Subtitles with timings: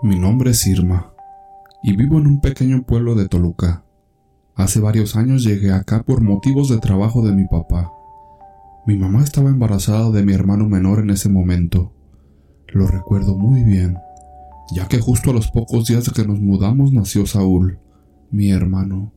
[0.00, 1.12] Mi nombre es Irma
[1.82, 3.82] y vivo en un pequeño pueblo de Toluca.
[4.54, 7.90] Hace varios años llegué acá por motivos de trabajo de mi papá.
[8.86, 11.92] Mi mamá estaba embarazada de mi hermano menor en ese momento.
[12.68, 13.98] Lo recuerdo muy bien,
[14.70, 17.80] ya que justo a los pocos días de que nos mudamos nació Saúl,
[18.30, 19.12] mi hermano.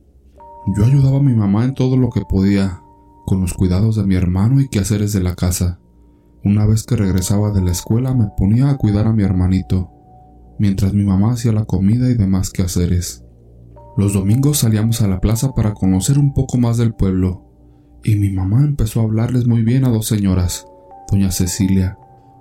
[0.76, 2.82] Yo ayudaba a mi mamá en todo lo que podía,
[3.24, 5.78] con los cuidados de mi hermano y quehaceres de la casa.
[6.42, 9.92] Una vez que regresaba de la escuela me ponía a cuidar a mi hermanito,
[10.58, 13.24] mientras mi mamá hacía la comida y demás quehaceres.
[13.96, 17.44] Los domingos salíamos a la plaza para conocer un poco más del pueblo,
[18.04, 20.66] y mi mamá empezó a hablarles muy bien a dos señoras,
[21.10, 21.98] doña Cecilia,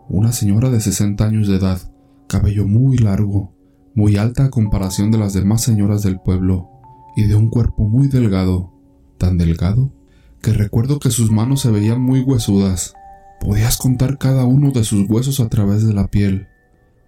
[0.07, 1.79] una señora de 60 años de edad,
[2.27, 3.53] cabello muy largo,
[3.93, 6.69] muy alta a comparación de las demás señoras del pueblo,
[7.15, 8.73] y de un cuerpo muy delgado,
[9.17, 9.93] tan delgado,
[10.41, 12.93] que recuerdo que sus manos se veían muy huesudas.
[13.39, 16.47] Podías contar cada uno de sus huesos a través de la piel.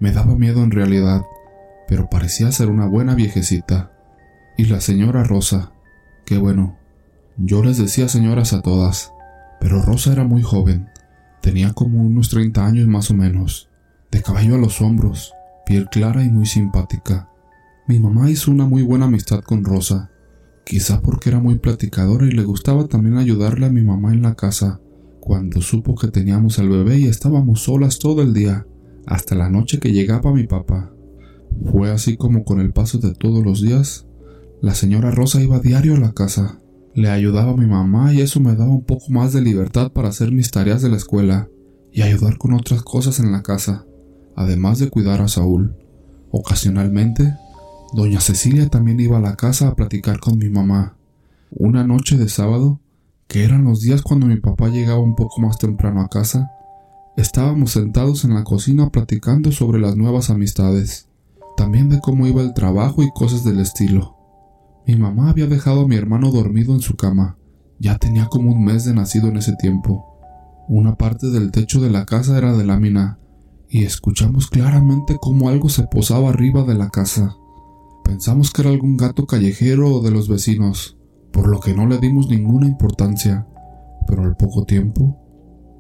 [0.04, 1.22] Me daba miedo en realidad,
[1.88, 3.94] pero parecía ser una buena viejecita.
[4.58, 5.72] Y la señora Rosa,
[6.26, 6.78] qué bueno.
[7.38, 9.14] Yo les decía señoras a todas,
[9.62, 10.90] pero Rosa era muy joven,
[11.42, 13.70] tenía como unos 30 años más o menos,
[14.12, 15.34] de cabello a los hombros,
[15.66, 17.30] piel clara y muy simpática.
[17.88, 20.12] Mi mamá hizo una muy buena amistad con Rosa,
[20.66, 24.36] quizá porque era muy platicadora y le gustaba también ayudarle a mi mamá en la
[24.36, 24.82] casa,
[25.22, 28.68] cuando supo que teníamos al bebé y estábamos solas todo el día,
[29.06, 30.94] hasta la noche que llegaba mi papá.
[31.72, 34.08] Fue así como con el paso de todos los días,
[34.62, 36.60] la señora Rosa iba diario a la casa.
[36.96, 40.10] Le ayudaba a mi mamá y eso me daba un poco más de libertad para
[40.10, 41.50] hacer mis tareas de la escuela
[41.92, 43.86] y ayudar con otras cosas en la casa,
[44.36, 45.76] además de cuidar a Saúl.
[46.32, 47.36] Ocasionalmente,
[47.94, 50.98] doña Cecilia también iba a la casa a platicar con mi mamá.
[51.52, 52.80] Una noche de sábado,
[53.28, 56.52] que eran los días cuando mi papá llegaba un poco más temprano a casa,
[57.16, 61.08] estábamos sentados en la cocina platicando sobre las nuevas amistades,
[61.56, 64.18] también de cómo iba el trabajo y cosas del estilo.
[64.86, 67.38] Mi mamá había dejado a mi hermano dormido en su cama.
[67.80, 70.06] Ya tenía como un mes de nacido en ese tiempo.
[70.68, 73.20] Una parte del techo de la casa era de lámina,
[73.70, 77.36] y escuchamos claramente cómo algo se posaba arriba de la casa.
[78.04, 80.98] Pensamos que era algún gato callejero o de los vecinos,
[81.32, 83.48] por lo que no le dimos ninguna importancia.
[84.08, 85.23] Pero al poco tiempo,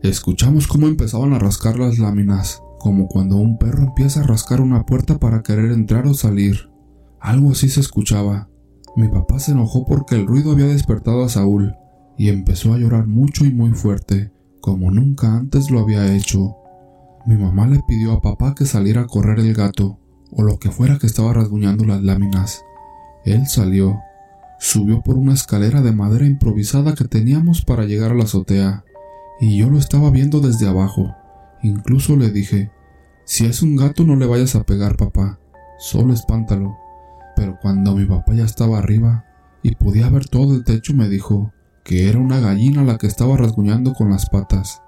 [0.09, 4.85] escuchamos cómo empezaban a rascar las láminas, como cuando un perro empieza a rascar una
[4.85, 6.69] puerta para querer entrar o salir.
[7.19, 8.49] Algo así se escuchaba,
[8.95, 11.73] mi papá se enojó porque el ruido había despertado a Saúl
[12.15, 14.31] y empezó a llorar mucho y muy fuerte,
[14.61, 16.57] como nunca antes lo había hecho.
[17.25, 19.99] Mi mamá le pidió a papá que saliera a correr el gato,
[20.31, 22.61] o lo que fuera que estaba rasguñando las láminas.
[23.25, 23.99] Él salió,
[24.59, 28.83] subió por una escalera de madera improvisada que teníamos para llegar a la azotea,
[29.39, 31.15] y yo lo estaba viendo desde abajo.
[31.61, 32.71] Incluso le dije,
[33.25, 35.39] si es un gato no le vayas a pegar, papá,
[35.79, 36.77] solo espántalo.
[37.35, 39.25] Pero cuando mi papá ya estaba arriba
[39.63, 43.37] y podía ver todo el techo, me dijo que era una gallina la que estaba
[43.37, 44.81] rasguñando con las patas.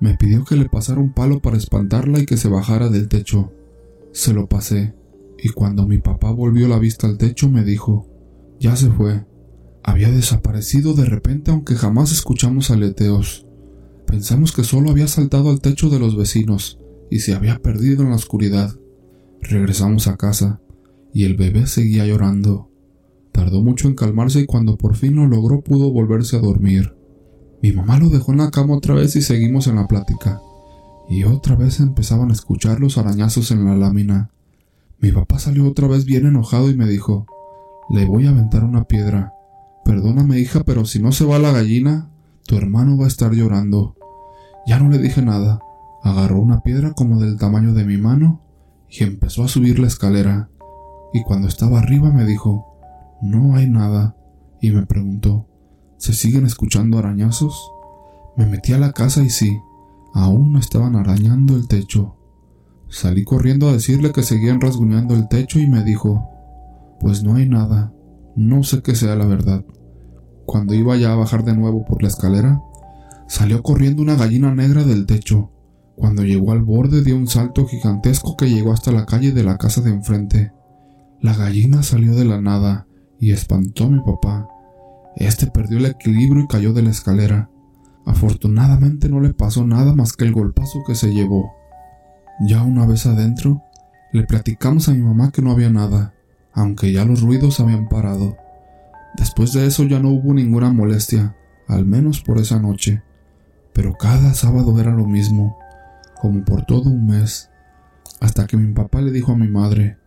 [0.00, 3.52] Me pidió que le pasara un palo para espantarla y que se bajara del techo.
[4.12, 4.94] Se lo pasé,
[5.38, 8.08] y cuando mi papá volvió la vista al techo me dijo,
[8.60, 9.26] ya se fue.
[9.82, 13.46] Había desaparecido de repente aunque jamás escuchamos aleteos.
[14.12, 16.78] Pensamos que solo había saltado al techo de los vecinos
[17.10, 18.76] y se había perdido en la oscuridad.
[19.40, 20.60] Regresamos a casa
[21.14, 22.68] y el bebé seguía llorando.
[23.32, 26.94] Tardó mucho en calmarse y cuando por fin lo logró pudo volverse a dormir.
[27.62, 30.42] Mi mamá lo dejó en la cama otra vez y seguimos en la plática.
[31.08, 34.30] Y otra vez empezaban a escuchar los arañazos en la lámina.
[35.00, 37.24] Mi papá salió otra vez bien enojado y me dijo,
[37.88, 39.32] le voy a aventar una piedra.
[39.86, 42.10] Perdóname hija, pero si no se va la gallina,
[42.46, 43.96] tu hermano va a estar llorando.
[44.66, 45.60] Ya no le dije nada.
[46.02, 48.40] Agarró una piedra como del tamaño de mi mano
[48.88, 50.48] y empezó a subir la escalera
[51.12, 52.66] y cuando estaba arriba me dijo,
[53.20, 54.16] no hay nada,
[54.60, 55.46] y me preguntó,
[55.98, 57.70] ¿se siguen escuchando arañazos?
[58.36, 59.58] Me metí a la casa y sí,
[60.14, 62.16] aún no estaban arañando el techo.
[62.88, 66.28] Salí corriendo a decirle que seguían rasguñando el techo y me dijo,
[67.00, 67.92] pues no hay nada,
[68.34, 69.64] no sé qué sea la verdad.
[70.46, 72.60] Cuando iba ya a bajar de nuevo por la escalera,
[73.26, 75.50] salió corriendo una gallina negra del techo.
[75.96, 79.58] Cuando llegó al borde dio un salto gigantesco que llegó hasta la calle de la
[79.58, 80.52] casa de enfrente.
[81.20, 82.86] La gallina salió de la nada
[83.20, 84.48] y espantó a mi papá.
[85.16, 87.50] Este perdió el equilibrio y cayó de la escalera.
[88.04, 91.52] Afortunadamente no le pasó nada más que el golpazo que se llevó.
[92.40, 93.62] Ya una vez adentro,
[94.12, 96.14] le platicamos a mi mamá que no había nada,
[96.52, 98.36] aunque ya los ruidos habían parado.
[99.16, 101.36] Después de eso ya no hubo ninguna molestia,
[101.68, 103.02] al menos por esa noche.
[103.72, 105.58] Pero cada sábado era lo mismo,
[106.20, 107.50] como por todo un mes,
[108.20, 109.98] hasta que mi papá le dijo a mi madre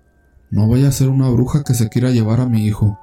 [0.52, 2.98] No vaya a ser una bruja que se quiera llevar a mi hijo.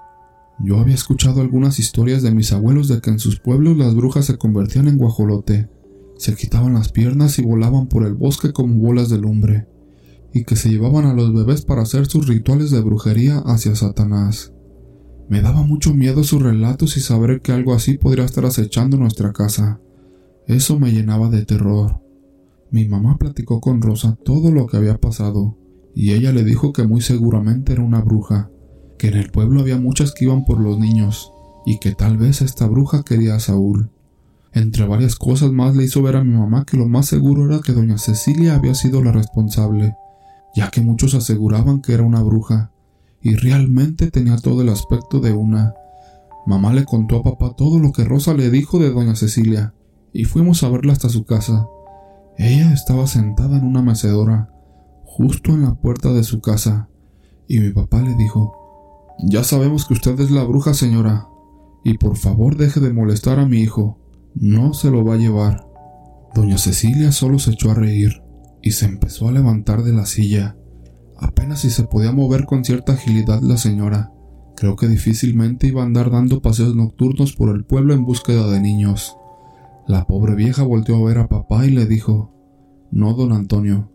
[0.59, 4.27] Yo había escuchado algunas historias de mis abuelos de que en sus pueblos las brujas
[4.27, 5.69] se convertían en guajolote,
[6.17, 9.67] se quitaban las piernas y volaban por el bosque como bolas de lumbre,
[10.33, 14.53] y que se llevaban a los bebés para hacer sus rituales de brujería hacia Satanás.
[15.29, 19.33] Me daba mucho miedo sus relatos y saber que algo así podría estar acechando nuestra
[19.33, 19.81] casa.
[20.47, 22.01] Eso me llenaba de terror.
[22.71, 25.57] Mi mamá platicó con Rosa todo lo que había pasado,
[25.95, 28.51] y ella le dijo que muy seguramente era una bruja,
[28.99, 31.33] que en el pueblo había muchas que iban por los niños,
[31.65, 33.91] y que tal vez esta bruja quería a Saúl.
[34.53, 37.61] Entre varias cosas más le hizo ver a mi mamá que lo más seguro era
[37.61, 39.95] que doña Cecilia había sido la responsable,
[40.55, 42.73] ya que muchos aseguraban que era una bruja,
[43.23, 45.75] y realmente tenía todo el aspecto de una.
[46.47, 49.73] Mamá le contó a papá todo lo que Rosa le dijo de doña Cecilia,
[50.13, 51.67] y fuimos a verla hasta su casa.
[52.39, 54.51] Ella estaba sentada en una mecedora,
[55.05, 56.89] justo en la puerta de su casa,
[57.47, 61.29] y mi papá le dijo, Ya sabemos que usted es la bruja, señora,
[61.85, 63.99] y por favor deje de molestar a mi hijo,
[64.35, 65.67] no se lo va a llevar.
[66.35, 68.23] Doña Cecilia solo se echó a reír,
[68.63, 70.57] y se empezó a levantar de la silla.
[71.19, 74.13] Apenas si se podía mover con cierta agilidad la señora.
[74.57, 78.61] Creo que difícilmente iba a andar dando paseos nocturnos por el pueblo en búsqueda de
[78.61, 79.17] niños.
[79.87, 82.33] La pobre vieja volteó a ver a papá y le dijo
[82.93, 83.91] No, don Antonio,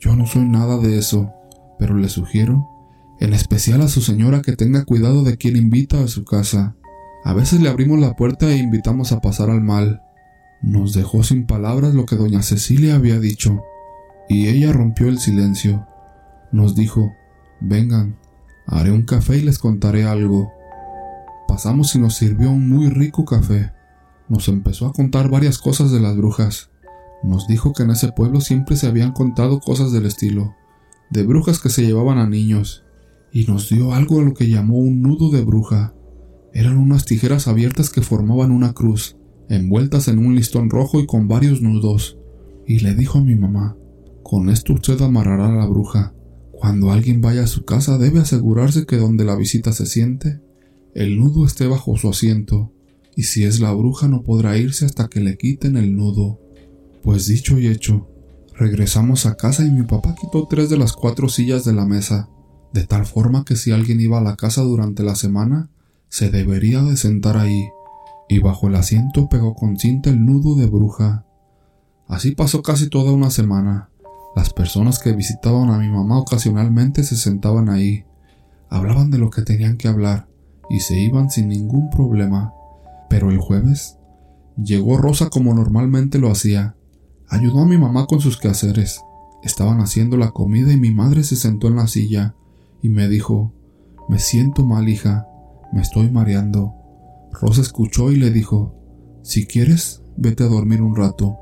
[0.00, 1.32] yo no soy nada de eso,
[1.78, 2.68] pero le sugiero,
[3.20, 6.76] en especial a su señora, que tenga cuidado de quien invita a su casa.
[7.24, 10.02] A veces le abrimos la puerta e invitamos a pasar al mal.
[10.62, 13.62] Nos dejó sin palabras lo que doña Cecilia había dicho,
[14.28, 15.86] y ella rompió el silencio.
[16.52, 17.12] Nos dijo,
[17.60, 18.16] vengan,
[18.66, 20.52] haré un café y les contaré algo.
[21.48, 23.73] Pasamos y nos sirvió un muy rico café.
[24.28, 26.70] Nos empezó a contar varias cosas de las brujas.
[27.22, 30.54] Nos dijo que en ese pueblo siempre se habían contado cosas del estilo,
[31.10, 32.84] de brujas que se llevaban a niños,
[33.32, 35.94] y nos dio algo a lo que llamó un nudo de bruja.
[36.52, 39.16] Eran unas tijeras abiertas que formaban una cruz,
[39.48, 42.18] envueltas en un listón rojo y con varios nudos.
[42.66, 43.76] Y le dijo a mi mamá,
[44.22, 46.14] con esto usted amarrará a la bruja.
[46.52, 50.40] Cuando alguien vaya a su casa debe asegurarse que donde la visita se siente,
[50.94, 52.72] el nudo esté bajo su asiento,
[53.16, 56.40] y si es la bruja no podrá irse hasta que le quiten el nudo.
[57.02, 58.08] Pues dicho y hecho,
[58.56, 62.28] regresamos a casa y mi papá quitó tres de las cuatro sillas de la mesa,
[62.72, 65.70] de tal forma que si alguien iba a la casa durante la semana,
[66.08, 67.68] se debería de sentar ahí,
[68.28, 71.24] y bajo el asiento pegó con cinta el nudo de bruja.
[72.08, 73.90] Así pasó casi toda una semana.
[74.34, 78.04] Las personas que visitaban a mi mamá ocasionalmente se sentaban ahí,
[78.68, 80.26] hablaban de lo que tenían que hablar
[80.68, 82.52] y se iban sin ningún problema.
[83.08, 83.98] Pero el jueves
[84.56, 86.76] llegó Rosa como normalmente lo hacía.
[87.28, 89.00] Ayudó a mi mamá con sus quehaceres.
[89.42, 92.34] Estaban haciendo la comida y mi madre se sentó en la silla
[92.82, 93.52] y me dijo,
[94.08, 95.26] Me siento mal, hija,
[95.72, 96.74] me estoy mareando.
[97.32, 98.74] Rosa escuchó y le dijo,
[99.22, 101.38] Si quieres, vete a dormir un rato.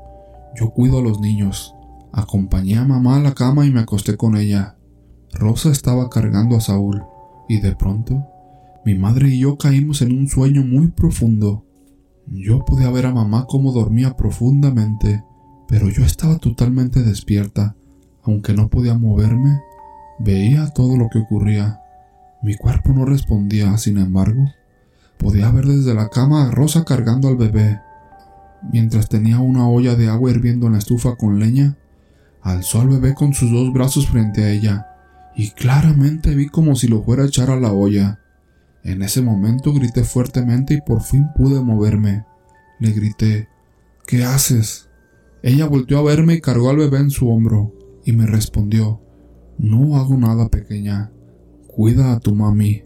[0.55, 1.75] Yo cuido a los niños.
[2.11, 4.77] Acompañé a mamá a la cama y me acosté con ella.
[5.33, 7.03] Rosa estaba cargando a Saúl,
[7.49, 8.27] y de pronto
[8.85, 11.65] mi madre y yo caímos en un sueño muy profundo.
[12.27, 15.23] Yo podía ver a mamá cómo dormía profundamente,
[15.67, 17.75] pero yo estaba totalmente despierta.
[18.23, 19.59] Aunque no podía moverme,
[20.19, 21.79] veía todo lo que ocurría.
[22.41, 24.45] Mi cuerpo no respondía, sin embargo,
[25.17, 27.79] podía ver desde la cama a Rosa cargando al bebé.
[28.71, 31.77] Mientras tenía una olla de agua hirviendo en la estufa con leña,
[32.43, 34.87] Alzó al bebé con sus dos brazos frente a ella,
[35.33, 38.19] y claramente vi como si lo fuera a echar a la olla.
[38.83, 42.25] En ese momento grité fuertemente y por fin pude moverme.
[42.79, 43.47] Le grité
[44.05, 44.89] ¿Qué haces?
[45.41, 47.73] Ella volteó a verme y cargó al bebé en su hombro,
[48.05, 49.01] y me respondió
[49.57, 51.11] No hago nada, pequeña.
[51.67, 52.83] Cuida a tu mami.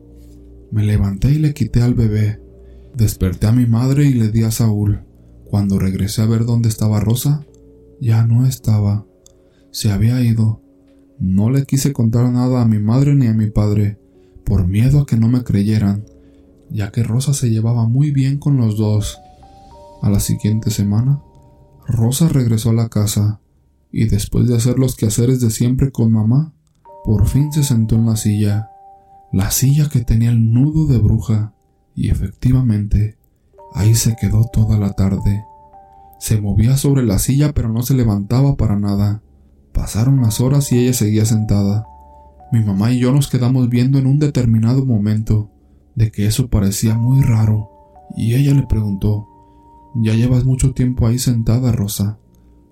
[0.72, 2.40] Me levanté y le quité al bebé.
[2.96, 5.04] Desperté a mi madre y le di a Saúl.
[5.46, 7.46] Cuando regresé a ver dónde estaba Rosa,
[8.00, 9.08] ya no estaba
[9.78, 10.62] se había ido.
[11.20, 14.00] No le quise contar nada a mi madre ni a mi padre,
[14.48, 16.06] por miedo a que no me creyeran,
[16.70, 19.20] ya que Rosa se llevaba muy bien con los dos.
[20.02, 21.22] A la siguiente semana,
[21.86, 23.42] Rosa regresó a la casa,
[23.92, 26.54] y después de hacer los quehaceres de siempre con mamá,
[27.04, 28.70] por fin se sentó en la silla,
[29.34, 31.54] la silla que tenía el nudo de bruja,
[31.94, 33.18] y efectivamente,
[33.74, 35.44] ahí se quedó toda la tarde.
[36.20, 39.22] Se movía sobre la silla pero no se levantaba para nada.
[39.74, 41.86] Pasaron las horas y ella seguía sentada.
[42.52, 45.52] Mi mamá y yo nos quedamos viendo en un determinado momento
[45.96, 47.70] de que eso parecía muy raro,
[48.16, 49.28] y ella le preguntó
[49.96, 52.20] Ya llevas mucho tiempo ahí sentada, Rosa.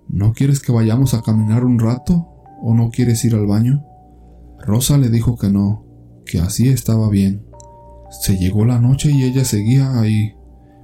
[0.08, 2.28] ¿No quieres que vayamos a caminar un rato?
[2.62, 3.84] ¿O no quieres ir al baño?
[4.60, 5.86] Rosa le dijo que no,
[6.26, 7.46] que así estaba bien.
[8.22, 10.36] Se llegó la noche y ella seguía ahí.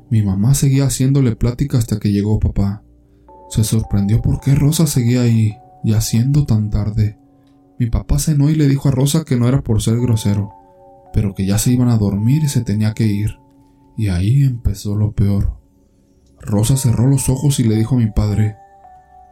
[0.09, 2.83] Mi mamá seguía haciéndole plática hasta que llegó papá.
[3.49, 7.17] Se sorprendió por qué Rosa seguía ahí, y haciendo tan tarde.
[7.81, 10.51] Mi papá cenó y le dijo a Rosa que no era por ser grosero,
[11.15, 13.39] pero que ya se iban a dormir y se tenía que ir.
[13.97, 15.57] Y ahí empezó lo peor.
[16.39, 18.55] Rosa cerró los ojos y le dijo a mi padre,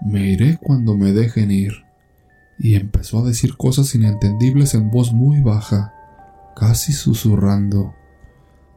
[0.03, 1.74] me iré cuando me dejen ir.
[2.58, 5.94] Y empezó a decir cosas inentendibles en voz muy baja,
[6.56, 7.94] casi susurrando.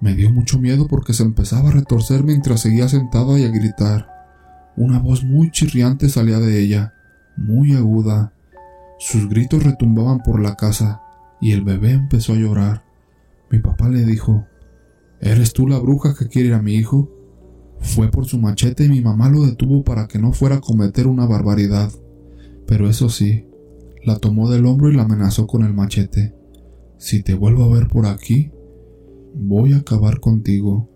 [0.02, 4.06] Me dio mucho miedo porque se empezaba a retorcer mientras seguía sentada y a gritar.
[4.76, 6.92] Una voz muy chirriante salía de ella,
[7.38, 8.34] muy aguda.
[9.04, 11.02] Sus gritos retumbaban por la casa
[11.40, 12.84] y el bebé empezó a llorar.
[13.50, 14.46] Mi papá le dijo,
[15.20, 17.10] ¿Eres tú la bruja que quiere a mi hijo?
[17.80, 21.08] Fue por su machete y mi mamá lo detuvo para que no fuera a cometer
[21.08, 21.90] una barbaridad.
[22.68, 23.44] Pero eso sí,
[24.04, 26.36] la tomó del hombro y la amenazó con el machete.
[26.96, 28.52] Si te vuelvo a ver por aquí,
[29.34, 30.88] voy a acabar contigo.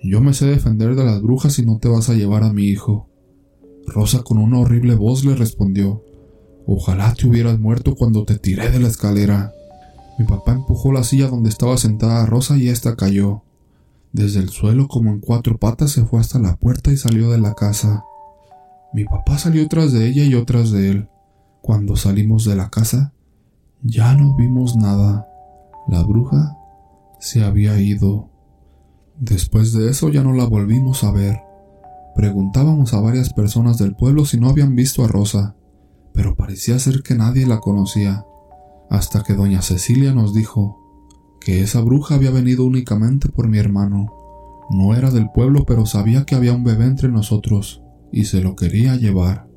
[0.00, 2.66] Yo me sé defender de las brujas y no te vas a llevar a mi
[2.66, 3.10] hijo.
[3.84, 6.04] Rosa con una horrible voz le respondió,
[6.66, 9.52] Ojalá te hubieras muerto cuando te tiré de la escalera.
[10.18, 13.42] Mi papá empujó la silla donde estaba sentada Rosa y ésta cayó.
[14.12, 17.38] Desde el suelo como en cuatro patas se fue hasta la puerta y salió de
[17.38, 18.04] la casa.
[18.92, 21.08] Mi papá salió tras de ella y otras de él.
[21.62, 23.12] Cuando salimos de la casa,
[23.82, 25.26] ya no vimos nada.
[25.88, 26.56] La bruja
[27.18, 28.28] se había ido.
[29.18, 31.40] Después de eso ya no la volvimos a ver.
[32.14, 35.56] Preguntábamos a varias personas del pueblo si no habían visto a Rosa,
[36.14, 38.24] pero parecía ser que nadie la conocía,
[38.90, 40.78] hasta que doña Cecilia nos dijo
[41.40, 44.12] que esa bruja había venido únicamente por mi hermano.
[44.70, 48.54] No era del pueblo, pero sabía que había un bebé entre nosotros y se lo
[48.54, 49.48] quería llevar.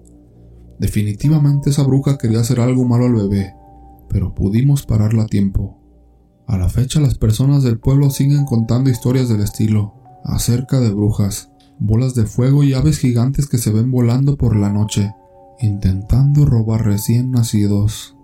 [0.79, 3.53] Definitivamente esa bruja quería hacer algo malo al bebé,
[4.09, 5.77] pero pudimos pararla a tiempo.
[6.47, 11.51] A la fecha las personas del pueblo siguen contando historias del estilo, acerca de brujas,
[11.79, 15.13] bolas de fuego y aves gigantes que se ven volando por la noche,
[15.59, 18.14] intentando robar recién nacidos.